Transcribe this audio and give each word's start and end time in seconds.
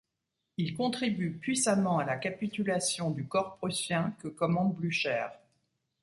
Il 0.57 0.73
contribue 0.73 1.29
puissamment 1.37 1.99
à 1.99 2.03
la 2.05 2.17
capitulation 2.17 3.11
du 3.11 3.27
corps 3.27 3.57
prussien 3.57 4.15
que 4.23 4.29
commande 4.29 4.73
Blücher. 4.75 5.27